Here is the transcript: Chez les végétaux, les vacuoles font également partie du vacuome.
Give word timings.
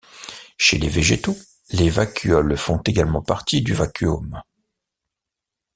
Chez 0.57 0.79
les 0.79 0.89
végétaux, 0.89 1.37
les 1.73 1.91
vacuoles 1.91 2.57
font 2.57 2.79
également 2.79 3.21
partie 3.21 3.61
du 3.61 3.73
vacuome. 3.75 4.41